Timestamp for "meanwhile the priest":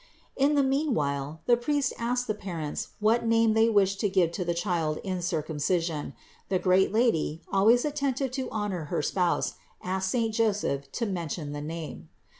0.63-1.93